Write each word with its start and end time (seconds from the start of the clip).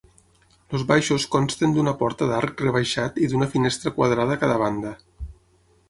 Els 0.77 0.85
baixos 0.91 1.27
consten 1.35 1.75
d'una 1.77 1.93
porta 2.01 2.29
d'arc 2.31 2.65
rebaixat 2.65 3.23
i 3.27 3.31
d'una 3.35 3.53
finestra 3.55 3.97
quadrada 3.99 4.39
a 4.39 4.43
cada 4.47 4.61
banda. 4.67 4.97